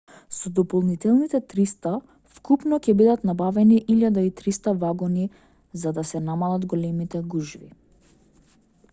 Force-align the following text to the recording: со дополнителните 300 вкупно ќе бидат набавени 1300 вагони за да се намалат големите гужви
со 0.35 0.49
дополнителните 0.59 1.39
300 1.51 1.89
вкупно 2.37 2.79
ќе 2.87 2.95
бидат 3.01 3.27
набавени 3.29 3.77
1300 3.97 4.73
вагони 4.85 5.27
за 5.83 5.93
да 5.99 6.05
се 6.13 6.21
намалат 6.31 6.65
големите 6.73 7.21
гужви 7.35 7.69